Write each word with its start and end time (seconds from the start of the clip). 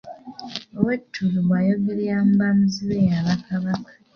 Ow’ettulu 0.77 1.37
bw’ayogerera 1.45 2.21
mu 2.27 2.33
bamuzibe 2.41 2.95
y’aba 3.07 3.33
Kabaka. 3.45 3.91